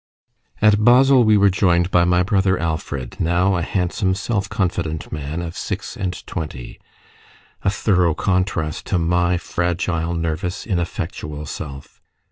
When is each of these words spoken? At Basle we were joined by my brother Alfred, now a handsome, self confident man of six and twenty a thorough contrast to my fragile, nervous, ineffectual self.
At 0.63 0.83
Basle 0.83 1.23
we 1.23 1.37
were 1.37 1.51
joined 1.51 1.91
by 1.91 2.05
my 2.05 2.23
brother 2.23 2.57
Alfred, 2.57 3.19
now 3.19 3.55
a 3.55 3.61
handsome, 3.61 4.15
self 4.15 4.49
confident 4.49 5.11
man 5.11 5.43
of 5.43 5.55
six 5.55 5.95
and 5.95 6.25
twenty 6.25 6.79
a 7.61 7.69
thorough 7.69 8.15
contrast 8.15 8.87
to 8.87 8.97
my 8.97 9.37
fragile, 9.37 10.15
nervous, 10.15 10.65
ineffectual 10.65 11.45
self. 11.45 12.01